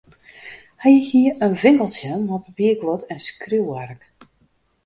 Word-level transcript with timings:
Hy 0.83 0.93
hie 1.07 1.31
in 1.45 1.53
winkeltsje 1.61 2.13
mei 2.25 2.41
papierguod 2.45 3.01
en 3.13 3.19
skriuwark. 3.27 4.01